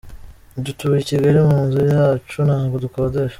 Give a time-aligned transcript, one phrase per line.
[0.63, 3.29] Dutuye I Kigali mu nzu yacu ntabwo dukodesha.